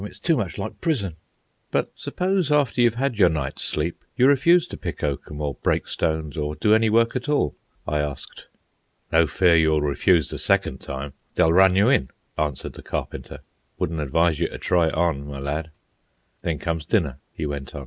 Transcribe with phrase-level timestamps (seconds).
[0.03, 1.17] It's too much like prison."
[1.69, 5.87] "But suppose, after you've had your night's sleep, you refuse to pick oakum, or break
[5.87, 7.53] stones, or do any work at all?"
[7.87, 8.47] I asked.
[9.11, 13.41] "No fear you'll refuse the second time; they'll run you in," answered the Carpenter.
[13.77, 15.69] "Wouldn't advise you to try it on, my lad."
[16.41, 17.79] "Then comes dinner," he went on.